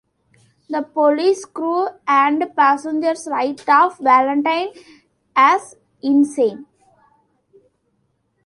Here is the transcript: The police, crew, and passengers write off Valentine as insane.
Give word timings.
The 0.67 0.81
police, 0.81 1.45
crew, 1.45 1.89
and 2.07 2.55
passengers 2.55 3.27
write 3.29 3.69
off 3.69 3.99
Valentine 3.99 4.69
as 5.35 5.75
insane. 6.01 6.65